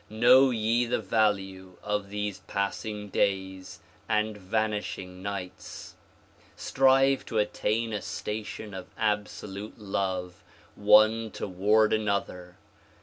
[0.09, 5.93] Know ye the value of these passing days and vanishing nights.
[6.55, 10.43] Strive to attain a station of absolute love
[10.73, 12.57] one toward another.